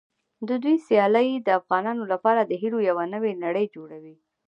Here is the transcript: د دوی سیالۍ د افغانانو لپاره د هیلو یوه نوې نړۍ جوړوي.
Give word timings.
د 0.47 0.49
دوی 0.63 0.75
سیالۍ 0.87 1.29
د 1.39 1.47
افغانانو 1.59 2.03
لپاره 2.13 2.41
د 2.45 2.51
هیلو 2.61 2.79
یوه 2.89 3.05
نوې 3.13 3.31
نړۍ 3.43 3.65
جوړوي. 3.75 4.15